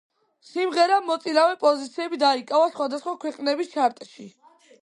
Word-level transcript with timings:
სიმღერამ 0.51 1.05
მოწინავე 1.09 1.59
პოზიციები 1.65 2.21
დაიკავა 2.25 2.73
სხვადასხვა 2.75 3.15
ქვეყნების 3.27 3.73
ჩარტში. 3.75 4.31